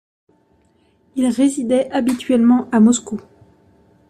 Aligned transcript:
Il 1.15 1.27
résidait 1.27 1.91
habituellement 1.91 2.67
à 2.71 2.79
Moscou. 2.79 3.21